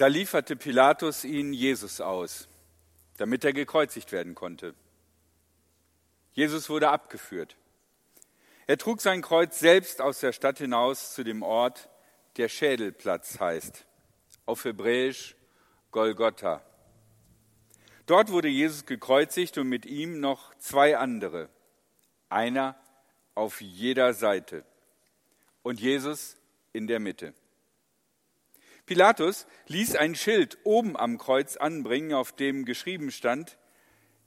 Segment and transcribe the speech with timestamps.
[0.00, 2.48] Da lieferte Pilatus ihn Jesus aus,
[3.18, 4.74] damit er gekreuzigt werden konnte.
[6.32, 7.58] Jesus wurde abgeführt.
[8.66, 11.90] Er trug sein Kreuz selbst aus der Stadt hinaus zu dem Ort,
[12.38, 13.84] der Schädelplatz heißt,
[14.46, 15.36] auf Hebräisch
[15.90, 16.64] Golgotha.
[18.06, 21.50] Dort wurde Jesus gekreuzigt und mit ihm noch zwei andere,
[22.30, 22.74] einer
[23.34, 24.64] auf jeder Seite
[25.62, 26.38] und Jesus
[26.72, 27.34] in der Mitte.
[28.90, 33.56] Pilatus ließ ein Schild oben am Kreuz anbringen, auf dem geschrieben stand,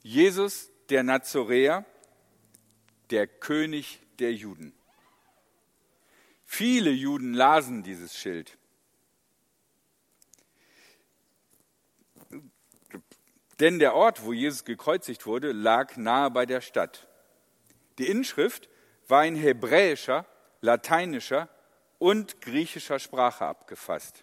[0.04, 1.86] Jesus der Nazoräer,
[3.10, 4.72] der König der Juden.
[6.46, 8.58] Viele Juden lasen dieses Schild.
[13.60, 17.10] Denn der Ort, wo Jesus gekreuzigt wurde, lag nahe bei der Stadt.
[17.98, 18.70] Die Inschrift
[19.10, 20.26] war in hebräischer,
[20.62, 21.50] lateinischer
[22.00, 24.23] und griechischer Sprache abgefasst.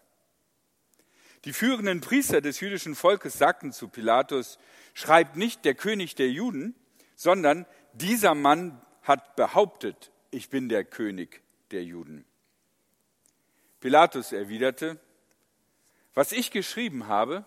[1.45, 4.59] Die führenden Priester des jüdischen Volkes sagten zu Pilatus,
[4.93, 6.75] schreibt nicht der König der Juden,
[7.17, 12.25] sondern dieser Mann hat behauptet, ich bin der König der Juden.
[13.81, 15.01] Pilatus erwiderte,
[16.15, 17.47] was ich geschrieben habe,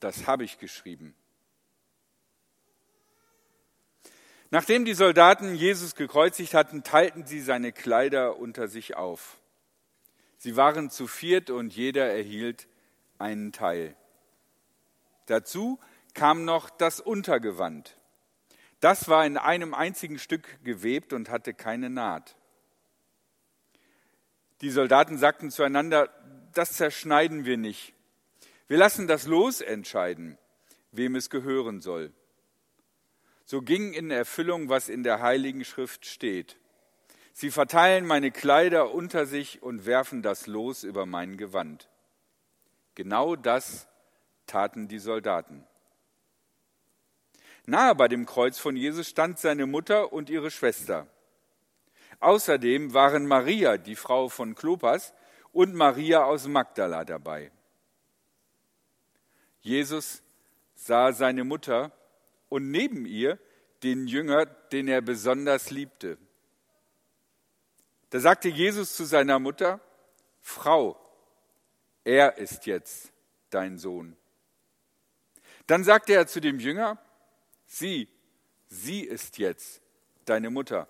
[0.00, 1.14] das habe ich geschrieben.
[4.50, 9.38] Nachdem die Soldaten Jesus gekreuzigt hatten, teilten sie seine Kleider unter sich auf.
[10.38, 12.66] Sie waren zu viert und jeder erhielt
[13.18, 13.96] einen Teil.
[15.26, 15.78] Dazu
[16.14, 17.98] kam noch das Untergewand.
[18.80, 22.36] Das war in einem einzigen Stück gewebt und hatte keine Naht.
[24.60, 26.08] Die Soldaten sagten zueinander,
[26.54, 27.94] das zerschneiden wir nicht.
[28.66, 30.38] Wir lassen das Los entscheiden,
[30.92, 32.12] wem es gehören soll.
[33.44, 36.58] So ging in Erfüllung, was in der Heiligen Schrift steht.
[37.32, 41.88] Sie verteilen meine Kleider unter sich und werfen das Los über mein Gewand.
[42.98, 43.86] Genau das
[44.48, 45.64] taten die Soldaten.
[47.64, 51.06] Nahe bei dem Kreuz von Jesus stand seine Mutter und ihre Schwester.
[52.18, 55.14] Außerdem waren Maria, die Frau von Klopas,
[55.52, 57.52] und Maria aus Magdala dabei.
[59.60, 60.20] Jesus
[60.74, 61.92] sah seine Mutter
[62.48, 63.38] und neben ihr
[63.84, 66.18] den Jünger, den er besonders liebte.
[68.10, 69.78] Da sagte Jesus zu seiner Mutter,
[70.40, 71.07] Frau,
[72.08, 73.12] er ist jetzt
[73.50, 74.16] dein Sohn.
[75.66, 76.96] Dann sagte er zu dem Jünger,
[77.66, 78.08] sie,
[78.68, 79.82] sie ist jetzt
[80.24, 80.88] deine Mutter.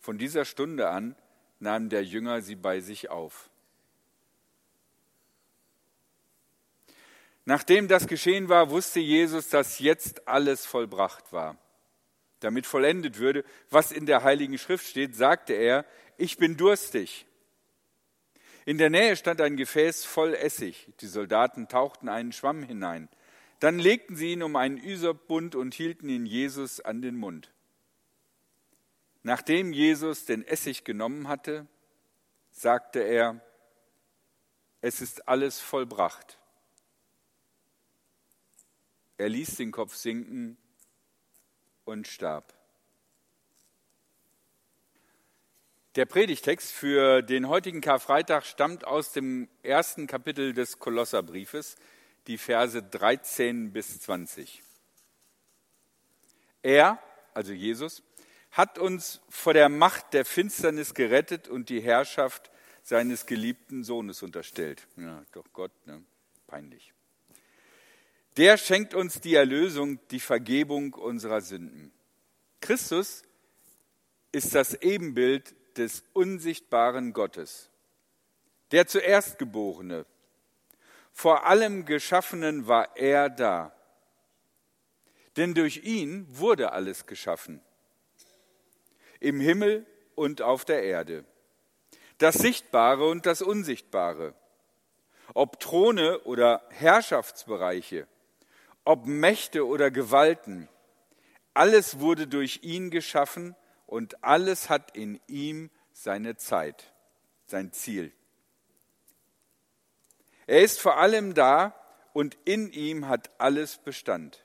[0.00, 1.16] Von dieser Stunde an
[1.60, 3.48] nahm der Jünger sie bei sich auf.
[7.46, 11.56] Nachdem das geschehen war, wusste Jesus, dass jetzt alles vollbracht war.
[12.40, 15.86] Damit vollendet würde, was in der Heiligen Schrift steht, sagte er,
[16.18, 17.24] ich bin durstig.
[18.68, 20.92] In der Nähe stand ein Gefäß voll Essig.
[21.00, 23.08] Die Soldaten tauchten einen Schwamm hinein.
[23.60, 27.50] Dann legten sie ihn um einen Üsopbund und hielten ihn Jesus an den Mund.
[29.22, 31.66] Nachdem Jesus den Essig genommen hatte,
[32.50, 33.40] sagte er,
[34.82, 36.38] es ist alles vollbracht.
[39.16, 40.58] Er ließ den Kopf sinken
[41.86, 42.57] und starb.
[45.98, 51.74] Der Predigtext für den heutigen Karfreitag stammt aus dem ersten Kapitel des Kolosserbriefes,
[52.28, 54.62] die Verse 13 bis 20.
[56.62, 57.02] Er,
[57.34, 58.04] also Jesus,
[58.52, 62.52] hat uns vor der Macht der Finsternis gerettet und die Herrschaft
[62.84, 64.86] seines geliebten Sohnes unterstellt.
[64.98, 66.00] Ja, doch Gott, ne?
[66.46, 66.92] peinlich.
[68.36, 71.90] Der schenkt uns die Erlösung, die Vergebung unserer Sünden.
[72.60, 73.24] Christus
[74.30, 77.70] ist das Ebenbild des unsichtbaren Gottes,
[78.72, 80.04] der zuerst Geborene.
[81.12, 83.72] Vor allem Geschaffenen war er da.
[85.36, 87.60] Denn durch ihn wurde alles geschaffen.
[89.20, 91.24] Im Himmel und auf der Erde.
[92.18, 94.34] Das Sichtbare und das Unsichtbare.
[95.34, 98.08] Ob Throne oder Herrschaftsbereiche.
[98.84, 100.68] Ob Mächte oder Gewalten.
[101.54, 103.54] Alles wurde durch ihn geschaffen
[103.88, 106.92] und alles hat in ihm seine Zeit,
[107.46, 108.12] sein Ziel.
[110.46, 111.74] Er ist vor allem da
[112.12, 114.44] und in ihm hat alles Bestand.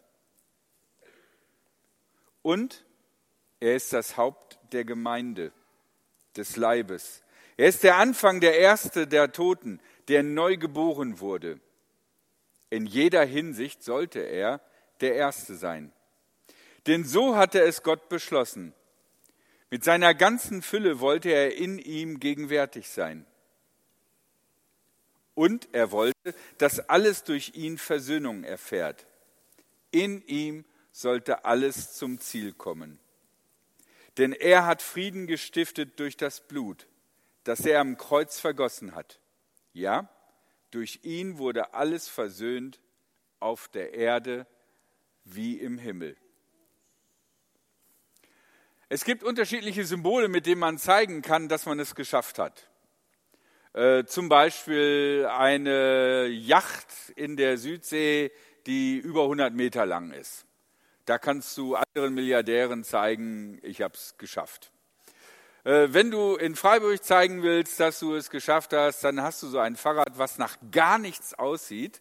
[2.42, 2.86] Und
[3.60, 5.52] er ist das Haupt der Gemeinde,
[6.38, 7.22] des Leibes.
[7.58, 11.60] Er ist der Anfang, der Erste der Toten, der neu geboren wurde.
[12.70, 14.62] In jeder Hinsicht sollte er
[15.02, 15.92] der Erste sein.
[16.88, 18.74] Denn so hatte es Gott beschlossen.
[19.74, 23.26] Mit seiner ganzen Fülle wollte er in ihm gegenwärtig sein.
[25.34, 29.08] Und er wollte, dass alles durch ihn Versöhnung erfährt.
[29.90, 33.00] In ihm sollte alles zum Ziel kommen.
[34.20, 36.86] Denn er hat Frieden gestiftet durch das Blut,
[37.44, 39.20] das er am Kreuz vergossen hat.
[39.74, 40.08] Ja,
[40.70, 42.80] durch ihn wurde alles versöhnt
[43.40, 44.46] auf der Erde
[45.24, 46.16] wie im Himmel.
[48.94, 52.68] Es gibt unterschiedliche Symbole, mit denen man zeigen kann, dass man es geschafft hat.
[53.74, 56.86] Äh, zum Beispiel eine Yacht
[57.16, 58.32] in der Südsee,
[58.68, 60.46] die über 100 Meter lang ist.
[61.06, 64.72] Da kannst du anderen Milliardären zeigen, ich habe es geschafft.
[65.64, 69.48] Äh, wenn du in Freiburg zeigen willst, dass du es geschafft hast, dann hast du
[69.48, 72.00] so ein Fahrrad, was nach gar nichts aussieht,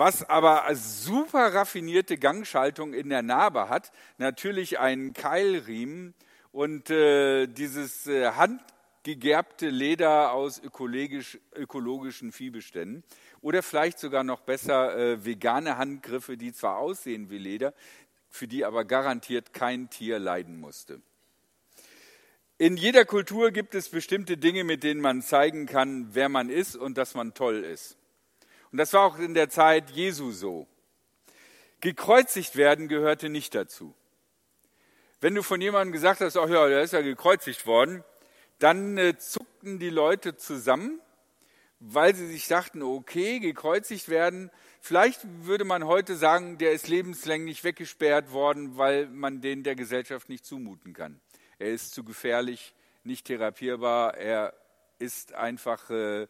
[0.00, 6.14] was aber super raffinierte Gangschaltung in der Narbe hat, natürlich einen Keilriemen
[6.52, 13.04] und äh, dieses äh, handgegerbte Leder aus ökologisch, ökologischen Viehbeständen
[13.42, 17.74] oder vielleicht sogar noch besser äh, vegane Handgriffe, die zwar aussehen wie Leder,
[18.30, 21.02] für die aber garantiert kein Tier leiden musste.
[22.56, 26.74] In jeder Kultur gibt es bestimmte Dinge, mit denen man zeigen kann, wer man ist
[26.74, 27.98] und dass man toll ist.
[28.72, 30.66] Und das war auch in der Zeit Jesu so.
[31.80, 33.94] Gekreuzigt werden gehörte nicht dazu.
[35.20, 38.04] Wenn du von jemandem gesagt hast, ach ja, der ist ja gekreuzigt worden,
[38.58, 41.00] dann äh, zuckten die Leute zusammen,
[41.78, 44.50] weil sie sich dachten, okay, gekreuzigt werden,
[44.80, 50.28] Vielleicht würde man heute sagen, der ist lebenslänglich weggesperrt worden, weil man den der Gesellschaft
[50.28, 51.20] nicht zumuten kann.
[51.58, 52.74] Er ist zu gefährlich,
[53.04, 54.54] nicht therapierbar, er
[54.98, 56.26] ist einfach äh,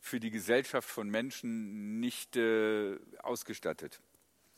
[0.00, 4.00] für die Gesellschaft von Menschen nicht äh, ausgestattet.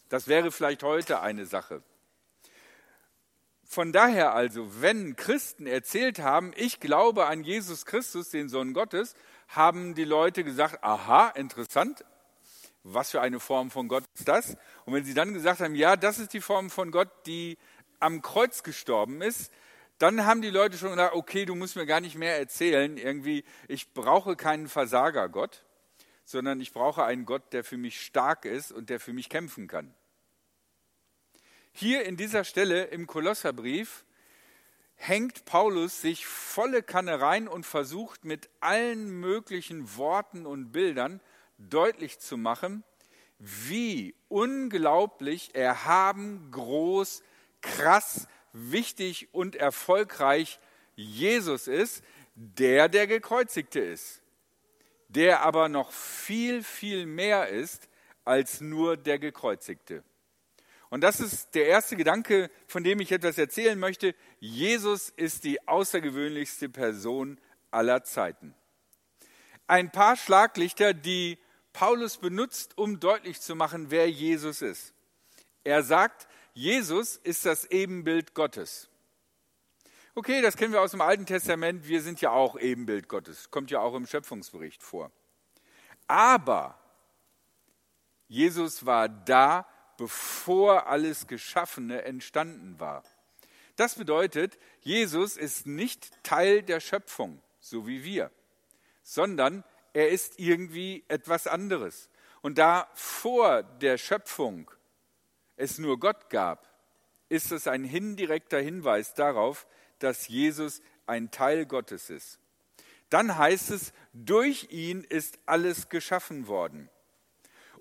[0.08, 1.82] Das wäre vielleicht heute eine Sache.
[3.64, 9.14] Von daher also, wenn Christen erzählt haben, ich glaube an Jesus Christus, den Sohn Gottes,
[9.48, 12.04] haben die Leute gesagt, aha, interessant,
[12.82, 14.56] was für eine Form von Gott ist das?
[14.84, 17.56] Und wenn sie dann gesagt haben, ja, das ist die Form von Gott, die
[17.98, 19.50] am Kreuz gestorben ist,
[20.02, 23.44] dann haben die Leute schon gesagt, okay, du musst mir gar nicht mehr erzählen, irgendwie,
[23.68, 25.64] ich brauche keinen Versager-Gott,
[26.24, 29.68] sondern ich brauche einen Gott, der für mich stark ist und der für mich kämpfen
[29.68, 29.94] kann.
[31.70, 34.04] Hier in dieser Stelle im Kolosserbrief
[34.96, 41.20] hängt Paulus sich volle Kanne rein und versucht mit allen möglichen Worten und Bildern
[41.58, 42.82] deutlich zu machen,
[43.38, 47.22] wie unglaublich erhaben, groß,
[47.60, 50.60] krass, wichtig und erfolgreich
[50.94, 52.02] Jesus ist,
[52.34, 54.22] der der gekreuzigte ist,
[55.08, 57.88] der aber noch viel, viel mehr ist
[58.24, 60.02] als nur der gekreuzigte.
[60.90, 64.14] Und das ist der erste Gedanke, von dem ich etwas erzählen möchte.
[64.40, 67.40] Jesus ist die außergewöhnlichste Person
[67.70, 68.54] aller Zeiten.
[69.66, 71.38] Ein paar Schlaglichter, die
[71.72, 74.92] Paulus benutzt, um deutlich zu machen, wer Jesus ist.
[75.64, 78.88] Er sagt, Jesus ist das Ebenbild Gottes.
[80.14, 81.88] Okay, das kennen wir aus dem Alten Testament.
[81.88, 83.50] Wir sind ja auch Ebenbild Gottes.
[83.50, 85.10] Kommt ja auch im Schöpfungsbericht vor.
[86.06, 86.78] Aber
[88.28, 89.66] Jesus war da,
[89.96, 93.02] bevor alles Geschaffene entstanden war.
[93.76, 98.30] Das bedeutet, Jesus ist nicht Teil der Schöpfung, so wie wir,
[99.02, 99.64] sondern
[99.94, 102.10] er ist irgendwie etwas anderes.
[102.42, 104.70] Und da vor der Schöpfung
[105.62, 106.68] es nur Gott gab,
[107.28, 109.66] ist es ein indirekter Hinweis darauf,
[110.00, 112.40] dass Jesus ein Teil Gottes ist.
[113.10, 116.90] Dann heißt es, durch ihn ist alles geschaffen worden.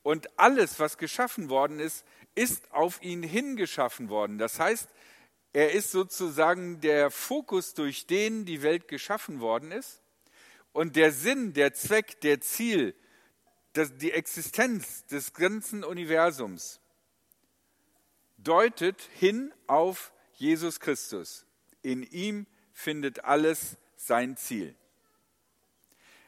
[0.04, 4.38] Und alles, was geschaffen worden ist, ist auf ihn hingeschaffen worden.
[4.38, 4.90] Das heißt,
[5.54, 10.02] er ist sozusagen der Fokus, durch den die Welt geschaffen worden ist.
[10.72, 12.96] Und der Sinn, der Zweck, der Ziel,
[13.74, 16.82] das, die Existenz des ganzen Universums
[18.44, 21.46] deutet hin auf Jesus Christus.
[21.82, 24.76] In ihm findet alles sein Ziel.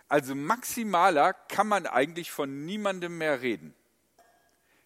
[0.07, 3.73] Also maximaler kann man eigentlich von niemandem mehr reden.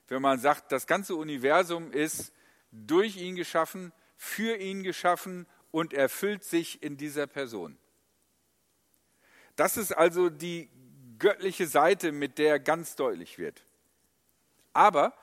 [0.08, 2.32] Wenn man sagt, das ganze Universum ist
[2.72, 7.78] durch ihn geschaffen, für ihn geschaffen und erfüllt sich in dieser Person.
[9.58, 10.70] Das ist also die
[11.20, 13.64] göttliche Seite, mit der ganz deutlich wird.
[14.74, 15.14] Aber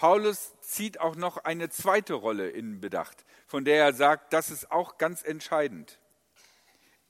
[0.00, 4.70] Paulus zieht auch noch eine zweite Rolle in Bedacht, von der er sagt, das ist
[4.70, 5.98] auch ganz entscheidend.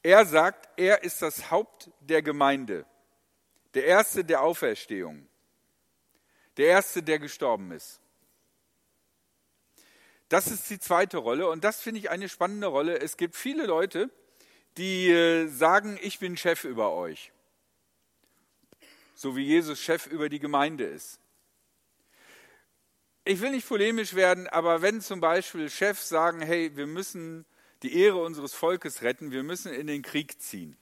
[0.03, 2.85] Er sagt, er ist das Haupt der Gemeinde,
[3.75, 5.29] der Erste der Auferstehung,
[6.57, 8.01] der Erste, der gestorben ist.
[10.29, 12.99] Das ist die zweite Rolle und das finde ich eine spannende Rolle.
[12.99, 14.11] Es gibt viele Leute,
[14.79, 17.31] die äh, sagen, ich bin Chef über euch.
[19.15, 21.21] so wie Jesus Chef über die Gemeinde ist.
[23.25, 27.45] Ich will nicht polemisch werden, aber wenn zum Beispiel Chefs sagen, hey, wir müssen
[27.83, 30.77] die Ehre unseres Volkes retten, wir müssen in den Krieg ziehen,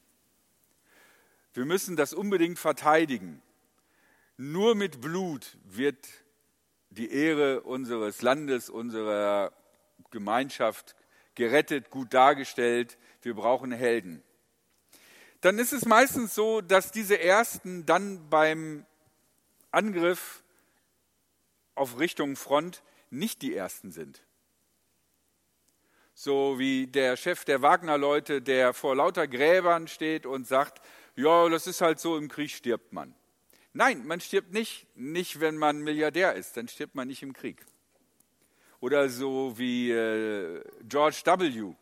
[1.53, 3.43] wir müssen das unbedingt verteidigen,
[4.37, 6.07] nur mit Blut wird
[6.91, 9.53] die Ehre unseres Landes, unserer
[10.11, 10.95] Gemeinschaft
[11.35, 14.23] gerettet, gut dargestellt, wir brauchen Helden.
[15.41, 18.87] Dann ist es meistens so, dass diese Ersten dann beim
[19.71, 20.43] Angriff
[21.79, 24.23] auf Richtung Front nicht die Ersten sind.
[26.15, 31.67] So wie der Chef der Wagner-Leute, der vor lauter Gräbern steht und sagt, ja, das
[31.67, 33.15] ist halt so, im Krieg stirbt man.
[33.73, 37.65] Nein, man stirbt nicht, nicht wenn man Milliardär ist, dann stirbt man nicht im Krieg.
[38.81, 41.75] Oder so wie äh, George W.,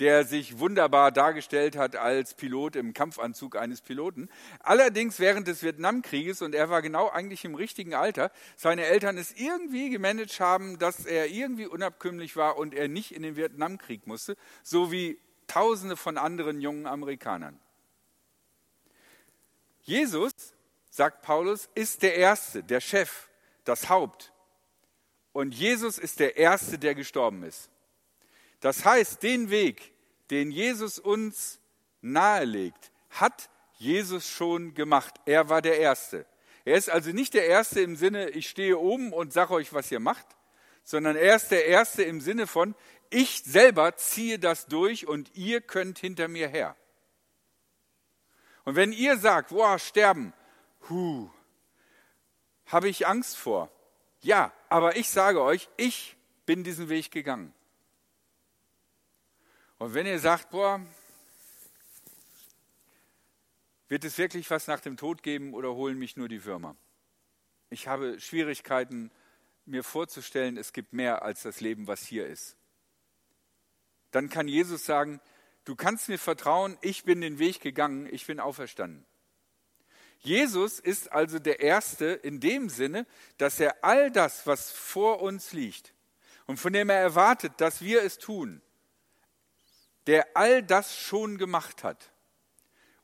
[0.00, 4.30] der sich wunderbar dargestellt hat als Pilot im Kampfanzug eines Piloten.
[4.60, 9.32] Allerdings während des Vietnamkrieges, und er war genau eigentlich im richtigen Alter, seine Eltern es
[9.32, 14.36] irgendwie gemanagt haben, dass er irgendwie unabkömmlich war und er nicht in den Vietnamkrieg musste,
[14.62, 17.58] so wie Tausende von anderen jungen Amerikanern.
[19.82, 20.32] Jesus,
[20.88, 23.28] sagt Paulus, ist der Erste, der Chef,
[23.64, 24.32] das Haupt.
[25.32, 27.68] Und Jesus ist der Erste, der gestorben ist.
[28.60, 29.92] Das heißt, den Weg,
[30.30, 31.58] den Jesus uns
[32.02, 35.14] nahelegt, hat Jesus schon gemacht.
[35.24, 36.26] Er war der Erste.
[36.64, 39.90] Er ist also nicht der Erste im Sinne, ich stehe oben und sage euch, was
[39.90, 40.26] ihr macht,
[40.84, 42.74] sondern er ist der Erste im Sinne von,
[43.08, 46.76] ich selber ziehe das durch und ihr könnt hinter mir her.
[48.64, 50.32] Und wenn ihr sagt, boah, sterben,
[50.88, 51.30] hu,
[52.66, 53.70] habe ich Angst vor.
[54.20, 57.54] Ja, aber ich sage euch, ich bin diesen Weg gegangen.
[59.80, 60.78] Und wenn ihr sagt, boah,
[63.88, 66.76] wird es wirklich was nach dem Tod geben oder holen mich nur die Würmer?
[67.70, 69.10] Ich habe Schwierigkeiten,
[69.64, 72.58] mir vorzustellen, es gibt mehr als das Leben, was hier ist.
[74.10, 75.18] Dann kann Jesus sagen,
[75.64, 79.06] du kannst mir vertrauen, ich bin den Weg gegangen, ich bin auferstanden.
[80.18, 83.06] Jesus ist also der Erste in dem Sinne,
[83.38, 85.94] dass er all das, was vor uns liegt
[86.44, 88.60] und von dem er erwartet, dass wir es tun,
[90.06, 92.10] der all das schon gemacht hat.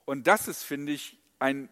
[0.04, 1.68] Und das ist, finde ich, ein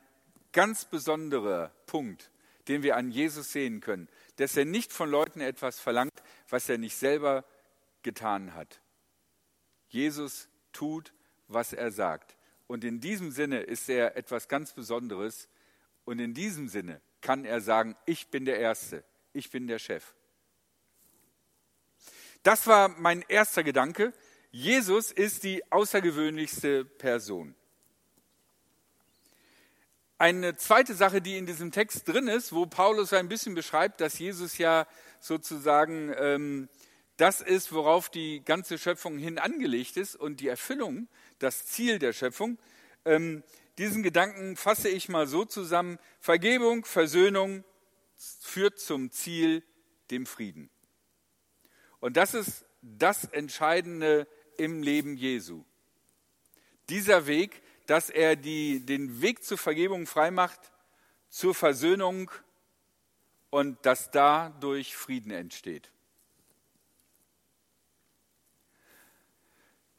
[0.52, 2.30] ganz besonderer Punkt,
[2.68, 6.78] den wir an Jesus sehen können, dass er nicht von Leuten etwas verlangt, was er
[6.78, 7.44] nicht selber
[8.02, 8.80] getan hat.
[9.88, 11.12] Jesus tut,
[11.48, 12.36] was er sagt.
[12.66, 15.48] Und in diesem Sinne ist er etwas ganz Besonderes.
[16.04, 20.14] Und in diesem Sinne kann er sagen, ich bin der Erste, ich bin der Chef.
[22.42, 24.12] Das war mein erster Gedanke.
[24.56, 27.56] Jesus ist die außergewöhnlichste Person.
[30.16, 34.16] Eine zweite Sache, die in diesem Text drin ist, wo Paulus ein bisschen beschreibt, dass
[34.16, 34.86] Jesus ja
[35.18, 36.68] sozusagen ähm,
[37.16, 41.08] das ist, worauf die ganze Schöpfung hin angelegt ist und die Erfüllung,
[41.40, 42.56] das Ziel der Schöpfung.
[43.04, 43.42] Ähm,
[43.76, 45.98] diesen Gedanken fasse ich mal so zusammen.
[46.20, 47.64] Vergebung, Versöhnung
[48.16, 49.64] führt zum Ziel,
[50.12, 50.70] dem Frieden.
[51.98, 55.64] Und das ist das Entscheidende im Leben Jesu.
[56.88, 60.60] Dieser Weg, dass er die, den Weg zur Vergebung freimacht,
[61.28, 62.30] zur Versöhnung
[63.50, 65.90] und dass dadurch Frieden entsteht.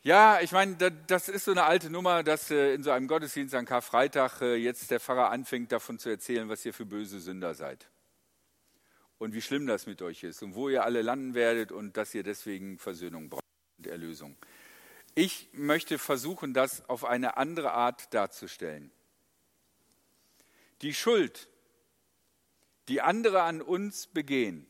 [0.02, 0.76] Ja, ich meine,
[1.08, 4.56] das ist so eine alte Nummer, dass äh, in so einem Gottesdienst an Karfreitag äh,
[4.56, 7.90] jetzt der Pfarrer anfängt, davon zu erzählen, was ihr für böse Sünder seid.
[9.18, 12.14] Und wie schlimm das mit euch ist und wo ihr alle landen werdet und dass
[12.14, 13.45] ihr deswegen Versöhnung braucht
[13.88, 14.36] Erlösung.
[15.16, 18.92] Ich möchte versuchen, das auf eine andere Art darzustellen.
[20.82, 21.48] Die Schuld,
[22.90, 24.68] die andere an uns begehen,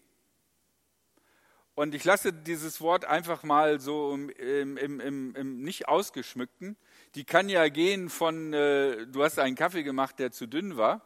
[1.75, 4.29] und ich lasse dieses Wort einfach mal so im,
[4.77, 6.77] im, im, im nicht ausgeschmückten.
[7.15, 11.01] Die kann ja gehen von, äh, du hast einen Kaffee gemacht, der zu dünn war,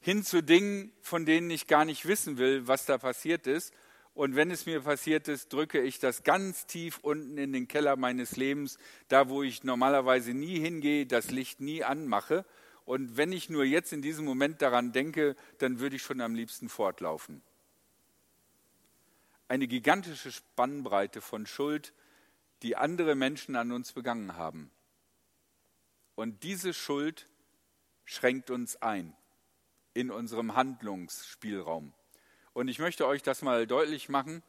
[0.00, 3.72] hin zu Dingen, von denen ich gar nicht wissen will, was da passiert ist
[4.16, 7.96] und wenn es mir passiert ist, drücke ich das ganz tief unten in den Keller
[7.96, 12.46] meines Lebens, da wo ich normalerweise nie hingehe, das Licht nie anmache.
[12.86, 16.34] Und wenn ich nur jetzt in diesem Moment daran denke, dann würde ich schon am
[16.34, 17.42] liebsten fortlaufen.
[19.48, 21.92] Eine gigantische Spannbreite von Schuld,
[22.62, 24.70] die andere Menschen an uns begangen haben.
[26.14, 27.28] Und diese Schuld
[28.06, 29.14] schränkt uns ein
[29.92, 31.92] in unserem Handlungsspielraum.
[32.56, 34.42] Und ich möchte euch das mal deutlich machen.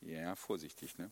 [0.00, 1.08] Ja, vorsichtig, ne?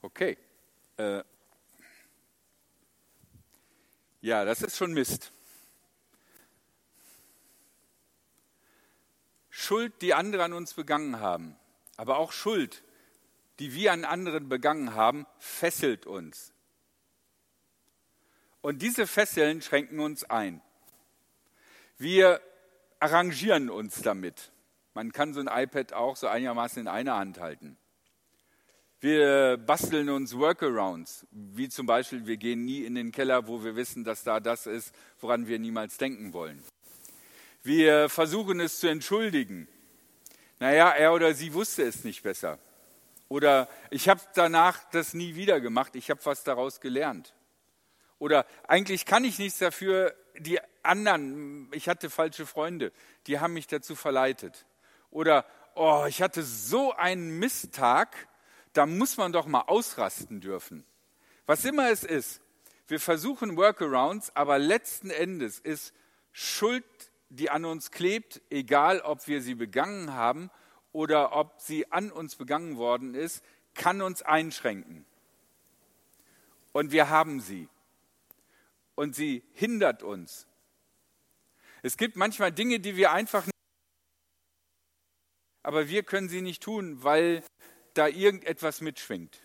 [0.00, 0.38] Okay.
[0.96, 1.22] Äh
[4.22, 5.30] ja, das ist schon Mist.
[9.50, 11.54] Schuld, die andere an uns begangen haben,
[11.98, 12.82] aber auch Schuld,
[13.62, 16.52] die wir an anderen begangen haben, fesselt uns.
[18.60, 20.60] Und diese Fesseln schränken uns ein.
[21.96, 22.40] Wir
[22.98, 24.50] arrangieren uns damit.
[24.94, 27.76] Man kann so ein iPad auch so einigermaßen in einer Hand halten.
[28.98, 33.76] Wir basteln uns Workarounds, wie zum Beispiel, wir gehen nie in den Keller, wo wir
[33.76, 36.60] wissen, dass da das ist, woran wir niemals denken wollen.
[37.62, 39.68] Wir versuchen es zu entschuldigen.
[40.58, 42.58] Naja, er oder sie wusste es nicht besser.
[43.32, 47.34] Oder ich habe danach das nie wieder gemacht, ich habe was daraus gelernt.
[48.18, 52.92] Oder eigentlich kann ich nichts dafür, die anderen, ich hatte falsche Freunde,
[53.26, 54.66] die haben mich dazu verleitet.
[55.10, 58.28] Oder, oh, ich hatte so einen Misttag,
[58.74, 60.84] da muss man doch mal ausrasten dürfen.
[61.46, 62.42] Was immer es ist,
[62.86, 65.94] wir versuchen Workarounds, aber letzten Endes ist
[66.32, 66.84] Schuld,
[67.30, 70.50] die an uns klebt, egal ob wir sie begangen haben
[70.92, 73.42] oder ob sie an uns begangen worden ist,
[73.74, 75.04] kann uns einschränken.
[76.72, 77.68] Und wir haben sie.
[78.94, 80.46] Und sie hindert uns.
[81.82, 83.52] Es gibt manchmal Dinge, die wir einfach nicht,
[85.62, 87.42] aber wir können sie nicht tun, weil
[87.94, 89.40] da irgendetwas mitschwingt.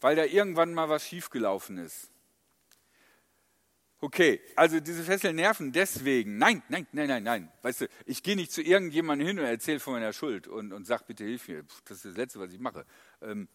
[0.00, 2.11] Weil da irgendwann mal was schiefgelaufen ist.
[4.04, 6.36] Okay, also diese Fesseln nerven deswegen.
[6.36, 7.52] Nein, nein, nein, nein, nein.
[7.62, 10.88] Weißt du, ich gehe nicht zu irgendjemandem hin und erzähle von meiner Schuld und, und
[10.88, 11.64] sage, bitte hilf mir.
[11.84, 12.84] Das ist das Letzte, was ich mache.
[13.20, 13.46] Ähm,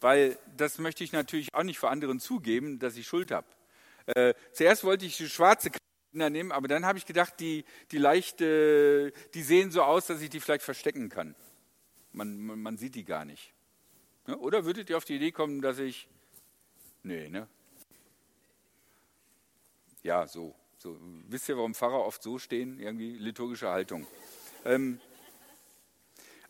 [0.00, 3.46] weil das möchte ich natürlich auch nicht vor anderen zugeben, dass ich Schuld habe.
[4.04, 5.70] Äh, zuerst wollte ich die schwarze
[6.12, 10.20] Kinder nehmen, aber dann habe ich gedacht, die, die leichte, die sehen so aus, dass
[10.20, 11.34] ich die vielleicht verstecken kann.
[12.12, 13.54] Man, man, man sieht die gar nicht.
[14.26, 14.36] Ne?
[14.36, 16.06] oder würdet ihr auf die Idee kommen, dass ich.
[17.02, 17.48] Nee, ne?
[20.08, 20.54] Ja, so.
[20.78, 20.96] so.
[21.28, 22.80] Wisst ihr, warum Pfarrer oft so stehen?
[22.80, 24.06] Irgendwie liturgische Haltung.
[24.64, 25.02] Ähm,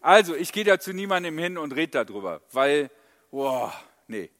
[0.00, 2.88] also, ich gehe da zu niemandem hin und rede darüber, weil,
[3.32, 3.74] boah,
[4.06, 4.30] nee.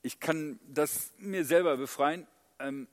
[0.00, 2.26] Ich kann das mir selber befreien.
[2.58, 2.88] Ähm,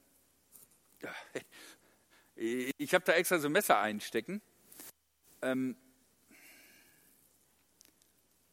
[2.36, 4.42] ich habe da extra so Messer einstecken.
[5.42, 5.78] Ähm,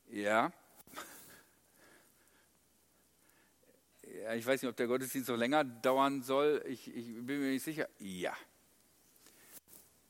[0.07, 0.53] ja.
[4.05, 4.22] ja.
[4.35, 6.65] Ich weiß nicht, ob der Gottesdienst noch länger dauern soll.
[6.67, 7.89] Ich, ich bin mir nicht sicher.
[7.99, 8.37] Ja.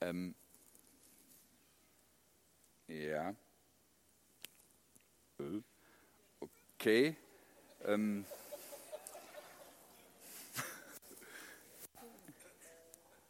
[0.00, 0.34] Ähm,
[2.88, 3.34] ja.
[6.78, 7.16] Okay.
[7.84, 8.24] Ähm,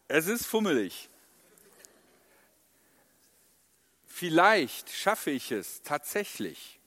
[0.09, 1.09] Es ist fummelig.
[4.07, 6.79] Vielleicht schaffe ich es tatsächlich,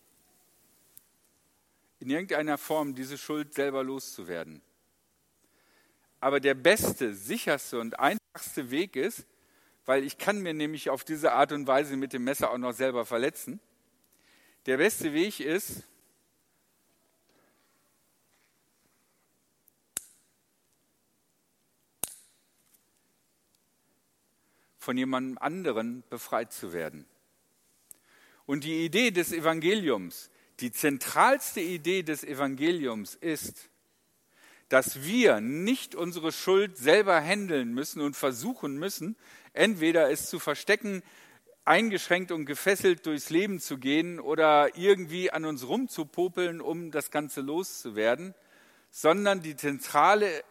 [2.05, 4.61] in irgendeiner Form diese Schuld selber loszuwerden.
[6.19, 9.25] Aber der beste, sicherste und einfachste Weg ist,
[9.87, 12.73] weil ich kann mir nämlich auf diese Art und Weise mit dem Messer auch noch
[12.73, 13.59] selber verletzen,
[14.67, 15.83] der beste Weg ist,
[24.77, 27.07] von jemandem anderen befreit zu werden.
[28.45, 33.69] Und die Idee des Evangeliums, die zentralste Idee des Evangeliums ist,
[34.69, 39.15] dass wir nicht unsere Schuld selber handeln müssen und versuchen müssen,
[39.53, 41.03] entweder es zu verstecken,
[41.65, 47.41] eingeschränkt und gefesselt durchs Leben zu gehen oder irgendwie an uns rumzupopeln, um das Ganze
[47.41, 48.33] loszuwerden,
[48.91, 50.43] sondern die zentrale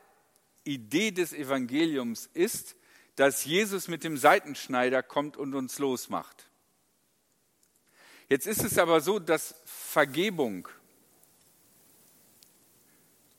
[0.64, 2.76] Idee des Evangeliums ist,
[3.16, 6.50] dass Jesus mit dem Seitenschneider kommt und uns losmacht.
[8.28, 9.54] Jetzt ist es aber so, dass
[9.94, 10.66] Vergebung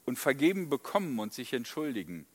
[0.05, 2.25] und Vergeben bekommen und sich entschuldigen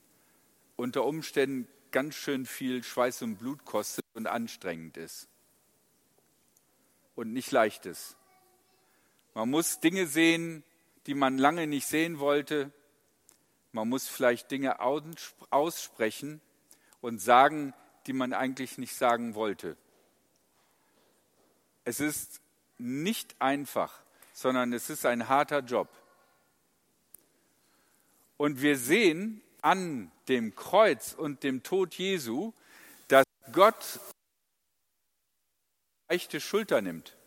[0.76, 5.26] unter Umständen ganz schön viel Schweiß und Blut kostet und anstrengend ist
[7.14, 8.18] und nicht leicht ist.
[9.32, 10.64] Man muss Dinge sehen,
[11.06, 12.72] die man lange nicht sehen wollte.
[13.72, 16.42] Man muss vielleicht Dinge aussprechen,
[17.00, 17.72] und sagen,
[18.06, 19.78] die man eigentlich nicht sagen wollte.
[21.84, 22.42] Es ist
[22.76, 24.04] nicht einfach,
[24.40, 25.88] sondern es ist ein harter Job.
[28.38, 32.54] Und wir sehen an dem Kreuz und dem Tod Jesu,
[33.08, 34.00] dass Gott
[36.08, 37.18] leichte Schulter nimmt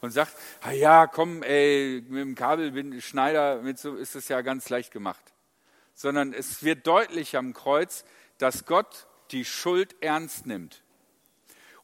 [0.00, 0.34] und sagt,
[0.72, 5.34] ja, komm, ey, mit dem Kabelschneider mit so ist es ja ganz leicht gemacht.
[5.94, 8.06] Sondern es wird deutlich am Kreuz,
[8.38, 10.82] dass Gott die Schuld ernst nimmt.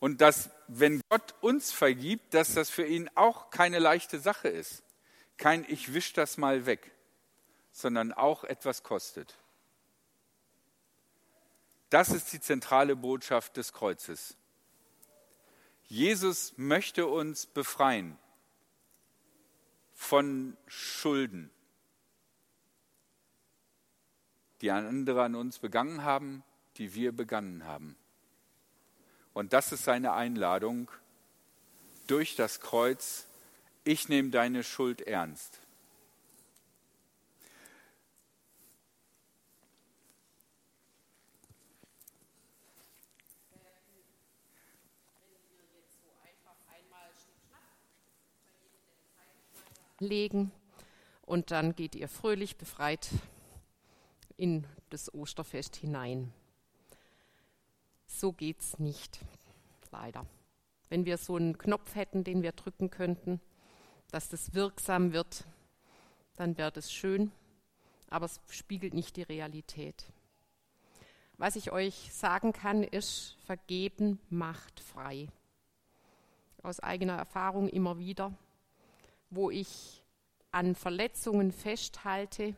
[0.01, 4.83] Und dass, wenn Gott uns vergibt, dass das für ihn auch keine leichte Sache ist.
[5.37, 6.93] Kein Ich wisch das mal weg,
[7.73, 9.37] sondern auch etwas kostet.
[11.91, 14.37] Das ist die zentrale Botschaft des Kreuzes.
[15.85, 18.19] Jesus möchte uns befreien
[19.95, 21.51] von Schulden,
[24.61, 26.45] die andere an uns begangen haben,
[26.77, 27.97] die wir begangen haben.
[29.39, 30.91] Und das ist seine Einladung
[32.09, 33.29] durch das Kreuz.
[33.85, 35.61] Ich nehme deine Schuld ernst.
[50.01, 50.51] legen
[51.27, 53.09] und dann geht ihr fröhlich befreit
[54.37, 56.33] in das Osterfest hinein.
[58.19, 59.21] So geht's nicht,
[59.93, 60.27] leider.
[60.89, 63.41] Wenn wir so einen Knopf hätten, den wir drücken könnten,
[64.11, 65.45] dass das wirksam wird,
[66.37, 67.31] dann wäre das schön,
[68.11, 70.07] aber es spiegelt nicht die Realität.
[71.37, 75.29] Was ich euch sagen kann, ist, vergeben macht frei.
[76.63, 78.33] Aus eigener Erfahrung immer wieder
[79.31, 80.03] wo ich
[80.51, 82.55] an Verletzungen festhalte,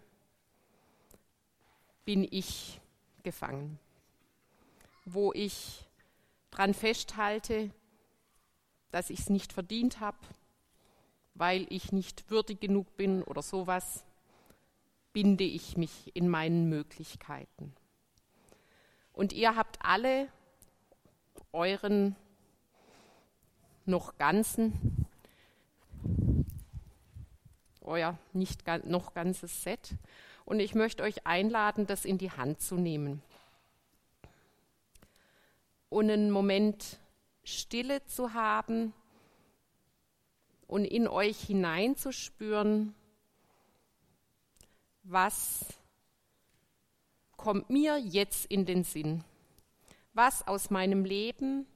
[2.04, 2.80] bin ich
[3.22, 3.78] gefangen.
[5.12, 5.84] Wo ich
[6.50, 7.70] daran festhalte,
[8.90, 10.18] dass ich es nicht verdient habe,
[11.34, 14.04] weil ich nicht würdig genug bin oder sowas,
[15.12, 17.74] binde ich mich in meinen Möglichkeiten.
[19.12, 20.28] Und ihr habt alle
[21.52, 22.16] euren
[23.86, 25.06] noch ganzen
[27.90, 29.94] euer nicht noch ganzes Set.
[30.44, 33.22] Und ich möchte euch einladen, das in die Hand zu nehmen.
[35.90, 36.98] Und einen Moment
[37.44, 38.94] Stille zu haben
[40.66, 42.94] und in euch hineinzuspüren,
[45.02, 45.66] was
[47.36, 49.24] kommt mir jetzt in den Sinn?
[50.12, 51.66] Was aus meinem Leben,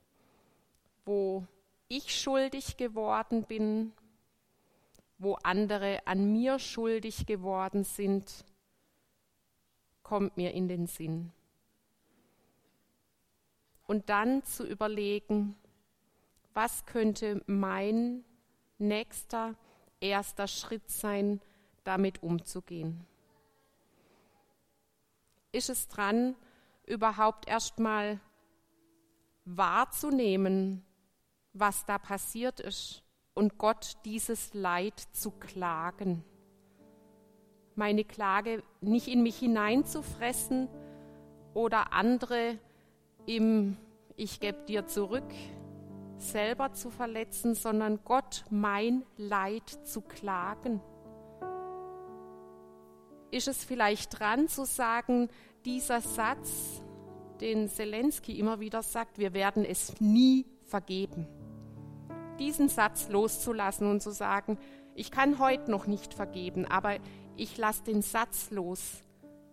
[1.04, 1.44] wo
[1.88, 3.92] ich schuldig geworden bin,
[5.18, 8.44] wo andere an mir schuldig geworden sind,
[10.02, 11.32] kommt mir in den Sinn.
[13.86, 15.56] Und dann zu überlegen,
[16.54, 18.24] was könnte mein
[18.78, 19.54] nächster,
[20.00, 21.40] erster Schritt sein,
[21.84, 23.06] damit umzugehen.
[25.52, 26.34] Ist es dran,
[26.86, 28.20] überhaupt erstmal
[29.44, 30.84] wahrzunehmen,
[31.52, 33.04] was da passiert ist?
[33.34, 36.24] und Gott dieses Leid zu klagen.
[37.74, 40.68] Meine Klage nicht in mich hineinzufressen
[41.52, 42.58] oder andere
[43.26, 43.76] im
[44.16, 45.30] Ich gebe dir zurück
[46.18, 50.80] selber zu verletzen, sondern Gott mein Leid zu klagen.
[53.30, 55.28] Ist es vielleicht dran zu sagen,
[55.64, 56.82] dieser Satz,
[57.40, 61.26] den Zelensky immer wieder sagt, wir werden es nie vergeben
[62.38, 64.58] diesen Satz loszulassen und zu sagen,
[64.94, 66.96] ich kann heute noch nicht vergeben, aber
[67.36, 69.02] ich lasse den Satz los,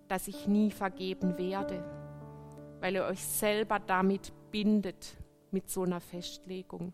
[0.07, 1.83] dass ich nie vergeben werde,
[2.81, 5.15] weil ihr euch selber damit bindet
[5.51, 6.93] mit so einer Festlegung.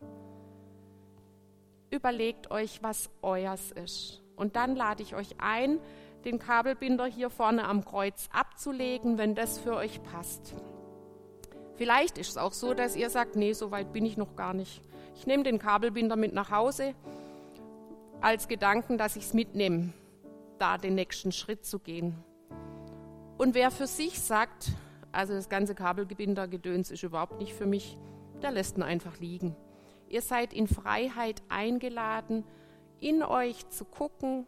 [1.90, 4.22] Überlegt euch, was euers ist.
[4.36, 5.80] Und dann lade ich euch ein,
[6.26, 10.54] den Kabelbinder hier vorne am Kreuz abzulegen, wenn das für euch passt.
[11.76, 14.54] Vielleicht ist es auch so, dass ihr sagt, nee, so weit bin ich noch gar
[14.54, 14.82] nicht.
[15.16, 16.94] Ich nehme den Kabelbinder mit nach Hause
[18.20, 19.94] als Gedanken, dass ich es mitnehme,
[20.60, 22.16] da den nächsten Schritt zu gehen.
[23.38, 24.72] Und wer für sich sagt,
[25.18, 27.98] also das ganze Kabelbindergedöns ist überhaupt nicht für mich,
[28.44, 29.56] der lässt ihn einfach liegen.
[30.10, 32.44] Ihr seid in Freiheit eingeladen,
[33.00, 34.46] in euch zu gucken,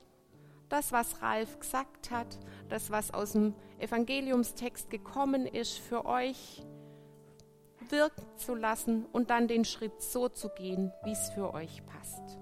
[0.70, 2.38] das, was Ralf gesagt hat,
[2.70, 6.64] das, was aus dem Evangeliumstext gekommen ist, für euch
[7.90, 12.39] wirken zu lassen und dann den Schritt so zu gehen, wie es für euch passt.